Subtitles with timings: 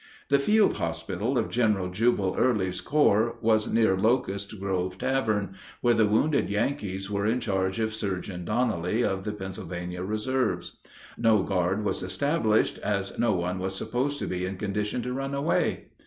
[0.29, 6.07] The field hospital of General Jubal Early's corps was near Locust Grove Tavern, where the
[6.07, 10.77] wounded Yankees were in charge of Surgeon Donnelly of the Pennsylvania Reserves.
[11.19, 15.35] No guard was established, as no one was supposed to be in condition to run
[15.35, 15.89] away.